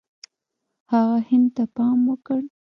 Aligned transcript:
هغه 0.91 1.17
هند 1.29 1.47
ته 1.55 1.63
پام 1.75 1.99
وکړ. 2.11 2.41